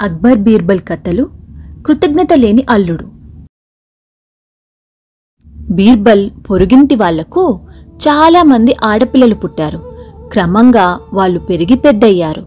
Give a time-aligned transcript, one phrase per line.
[0.00, 1.30] అక్బర్ బీర్బల్ కథలు
[1.86, 3.04] కృతజ్ఞత లేని అల్లుడు.
[5.70, 7.60] బీర్బల్ పొరుగింటి వాళ్ళకు
[7.96, 9.92] చాలామంది ఆడపిల్లలు పుట్టారు.
[10.32, 12.46] క్రమంగా వాళ్ళు పెరిగి పెద్దయ్యారు.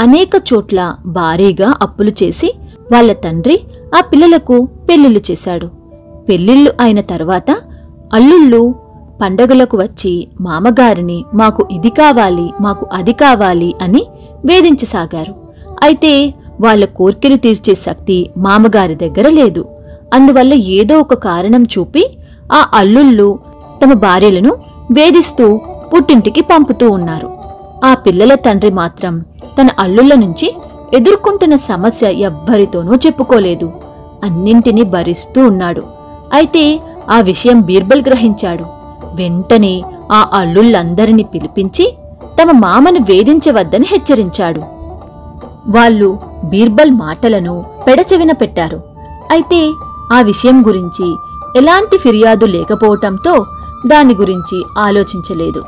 [0.00, 2.54] అనేక చోట్ల భారీగా అప్పులు చేసి
[2.92, 3.60] వాళ్ళ తండ్రి
[3.96, 5.66] ఆ పిల్లలకు పెళ్ళిళ్ళు చేశాడు.
[6.28, 7.50] పెళ్ళిళ్ళు అయిన తర్వాత
[8.12, 8.74] అల్లుళ్ళు
[9.22, 14.06] పండగలకు వచ్చి మామగారిని మాకు ఇది కావాలి మాకు అది కావాలి అని
[14.44, 15.34] వేధించసాగారు.
[15.82, 19.68] అయితే వాళ్ళ కోర్కెలు తీర్చే శక్తి మామగారి దగ్గర లేదు.
[20.14, 22.10] అందువల్ల ఏదో ఒక కారణం చూపి
[22.52, 23.38] ఆ అల్లుళ్ళు
[23.84, 24.56] తమ భార్యలను
[24.92, 25.60] వేధిస్తూ
[25.94, 27.30] పుట్టింటికి పంపుతూ ఉన్నారు.
[27.84, 29.24] ఆ పిల్లల తండ్రి మాత్రం
[29.60, 30.54] తన అల్లుళ్ళ నుంచి
[30.94, 33.72] ఎదుర్కొంటున్న సమస్య ఎవ్వరితోనూ చెప్పుకోలేదు.
[34.24, 35.82] అన్నింటినీ భరిస్తూ ఉన్నాడు.
[36.32, 36.80] అయితే
[37.10, 38.64] ఆ విషయం బీర్బల్ గ్రహించాడు.
[39.14, 41.94] వెంటనే ఆ అల్లుళ్ళందరినీ పిలిపించి
[42.42, 44.79] తమ మామను వేధించవద్దని హెచ్చరించాడు.
[45.68, 48.82] వాళ్ళు బీర్బల్ మాటలను పెడచెవిన పెట్టారు.
[49.30, 49.72] అయితే
[50.12, 51.16] ఆ విషయం గురించి
[51.56, 53.46] ఎలాంటి ఫిర్యాదు లేకపోవటంతో
[53.86, 55.64] దాని గురించి ఆలోచించలేదు.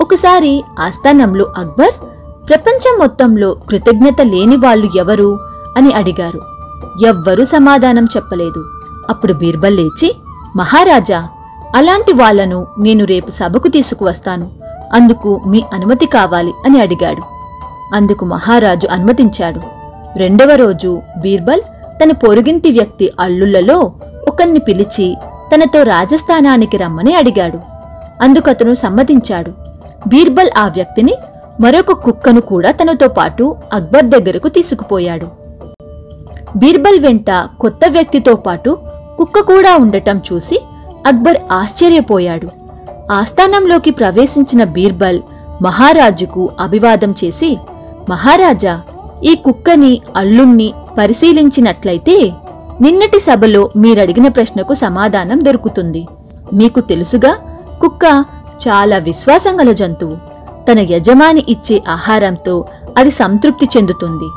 [0.00, 2.04] ఒకసారి ఆస్థానంలో అక్బర్
[2.48, 5.38] ప్రపంచం మొత్తంలో కృతజ్ఞత లేని వాళ్ళు ఎవరు?
[5.76, 6.40] అని అడిగారు.
[7.06, 8.64] ఎవ్వరూ సమాధానం చెప్పలేదు.
[9.10, 10.16] అప్పుడు బీర్బల్ లేచి
[10.56, 11.28] మహారాజా
[11.76, 14.50] అలాంటి వాళ్ళను నేను రేపు సభకు తీసుకువస్తాను.
[14.92, 17.39] అందుకు మీ అనుమతి కావాలి అని అడిగాడు.
[17.94, 19.60] అందుకు మహారాజు అనుమతించాడు.
[20.18, 21.60] రెండవ రోజు బీర్బల్
[22.02, 23.92] తన పొరుగింటి వ్యక్తి అల్లుళ్ళలో
[24.28, 25.16] ఒకన్ని పిలిచి
[25.54, 27.58] తనతో రాజస్థానానికి రమ్మని అడిగాడు.
[28.22, 29.50] అందుకతను సమ్మతించాడు.
[30.08, 31.14] బీర్బల్ ఆ వ్యక్తిని
[31.60, 35.26] మరొక కుక్కను కూడా తనతో పాటు అక్బర్ దగ్గరకు తీసుకుపోయాడు.
[36.56, 38.78] బీర్బల్ వెంట కొత్త వ్యక్తితో పాటు
[39.18, 40.60] కుక్క కూడా ఉండటం చూసి
[41.06, 42.48] అక్బర్ ఆశ్చర్యపోయాడు.
[43.12, 45.20] ఆస్థానంలోకి ప్రవేశించిన బీర్బల్
[45.62, 47.58] మహారాజుకు అభివాదం చేసి
[48.10, 48.80] మహారాజా
[49.24, 52.32] ఈ కుక్కని అల్లుణ్ణి పరిశీలించినట్లయితే
[52.80, 56.06] నిన్నటి సభలో మీరడిగిన ప్రశ్నకు సమాధానం దొరుకుతుంది.
[56.54, 57.36] మీకు తెలుసుగా
[57.80, 58.24] కుక్క
[58.68, 60.16] చాలా విశ్వాసం గల జంతువు.
[60.68, 62.64] తన యజమాని ఇచ్చే ఆహారంతో
[62.98, 64.28] అది సంతృప్తి చెందుతుంది.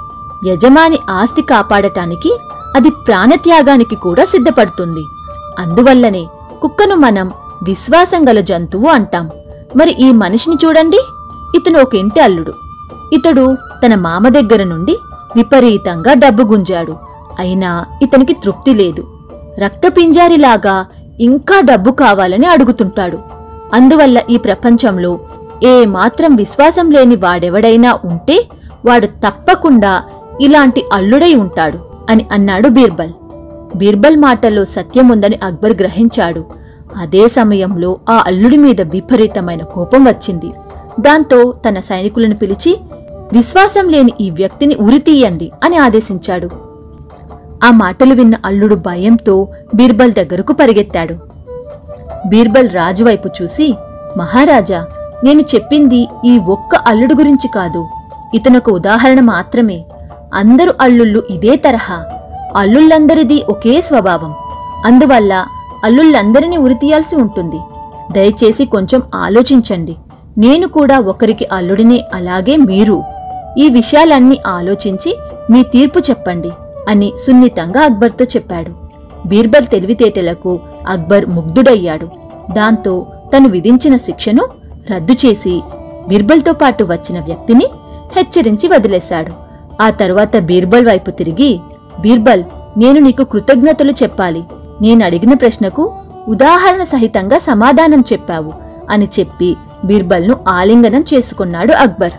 [0.50, 2.38] యజమాని ఆస్తి కాపాడటానికి
[2.75, 5.03] అది ప్రాణత్యాగానికి కూడా సిద్ధపడుతుంది.
[5.59, 6.25] అందువల్లనే
[6.61, 7.31] కుక్కను మనం
[7.63, 9.29] విశ్వాసం గల జంతువు అంటాం.
[9.75, 11.00] మరి ఈ మనిషిని చూడండి.
[11.55, 12.62] ఇతను ఒక ఇంటి అల్లుడు.
[13.13, 14.97] ఇతడు తన మామ దగ్గర నుండి
[15.35, 16.97] విపరీతంగా డబ్బు గుంజాడు.
[17.40, 19.07] అయినా ఇతనికి తృప్తి లేదు.
[19.59, 20.85] రక్తపింజారిలాగా
[21.19, 23.18] ఇంకా డబ్బు కావాలని అడుగుతుంటాడు.
[23.73, 25.19] అందువల్ల ఈ ప్రపంచంలో
[25.63, 28.47] ఏ మాత్రం విశ్వాసం లేని వాడెవడైనా ఉంటే
[28.85, 30.03] వాడు తప్పకుండా
[30.41, 31.79] ఇలాంటి అల్లుడై ఉంటాడు
[32.09, 33.09] అని అన్నాడు బీర్బల్.
[33.75, 36.46] బీర్బల్ మాటల్లో సత్యముందని అక్బర్ గ్రహించాడు.
[36.97, 40.52] అదే సమయంలో ఆ అల్లుడి మీద విపరీతమైన కోపం వచ్చింది.
[41.00, 42.79] దాంతో తన సైనికులను పిలిచి
[43.33, 46.49] విశ్వాసం లేని ఈ వ్యక్తిని ఉరితీయండి అని ఆదేశించాడు.
[47.63, 51.16] ఆ మాటలు విన్న అల్లుడు భయంతో బీర్బల్ దగ్గరకు పరిగెత్తాడు.
[52.27, 53.75] బీర్బల్ రాజువైపు చూసి
[54.17, 54.85] మహారాజా
[55.23, 57.88] నేను చెప్పింది ఈ ఒక్క అల్లుడు గురించి కాదు.
[58.33, 59.85] ఇతనొక ఉదాహరణ మాత్రమే.
[60.33, 62.05] అందరు అల్లుళ్ళు ఇదే తరహా.
[62.55, 64.33] అల్లుళ్ళందరిది ఒకే స్వభావం.
[64.85, 65.45] అందువల్ల
[65.83, 67.59] అల్లుళ్ళందరినీ ఉరితీయాల్సి ఉంటుంది.
[68.11, 69.95] దయచేసి కొంచెం ఆలోచించండి.
[70.38, 73.03] నేను కూడా ఒకరికి అల్లుడినే అలాగే మీరు.
[73.58, 75.18] ఈ విషయాలన్నీ ఆలోచించి
[75.52, 76.52] మీ తీర్పు చెప్పండి
[76.90, 78.72] అని సున్నితంగా అక్బర్తో చెప్పాడు.
[79.28, 82.09] బీర్బల్ తెలివితేటలకు అక్బర్ ముగ్ధుడయ్యాడు.
[82.53, 83.06] దాంతో
[83.36, 84.47] తను విధించిన శిక్షను
[84.96, 85.64] రద్దు చేసి
[86.08, 87.68] బీర్బల్తో పాటు వచ్చిన వ్యక్తిని
[88.16, 89.31] హెచ్చరించి వదిలేశాడు.
[89.81, 91.59] ఆ తరువాత బీర్బల్ వైపు తిరిగి
[92.00, 92.44] బీర్బల్
[92.78, 94.44] నేను నీకు కృతజ్ఞతలు చెప్పాలి.
[94.81, 95.94] నేను అడిగిన ప్రశ్నకు
[96.28, 98.53] ఉదాహరణ సహితంగా సమాధానం చెప్పావు
[98.90, 102.12] అని చెప్పి బీర్బల్ను ఆలింగనం చేసుకున్నాడు అక్బర్.